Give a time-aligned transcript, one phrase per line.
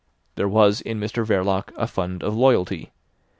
[0.33, 2.89] There was in Mr Verloc a fund of loyalty.